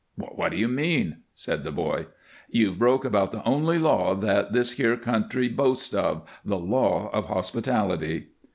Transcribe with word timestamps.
"What 0.15 0.49
do 0.49 0.57
you 0.57 0.67
mean?" 0.67 1.17
said 1.35 1.63
the 1.63 1.71
boy. 1.71 2.07
"You've 2.49 2.79
broke 2.79 3.05
about 3.05 3.31
the 3.31 3.43
only 3.47 3.77
law 3.77 4.15
that 4.15 4.51
this 4.51 4.71
here 4.71 4.97
country 4.97 5.47
boasts 5.47 5.93
of 5.93 6.23
the 6.43 6.57
law 6.57 7.11
of 7.13 7.27
hospitality." 7.27 8.29